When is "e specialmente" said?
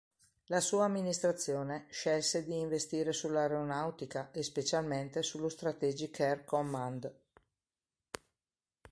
4.31-5.21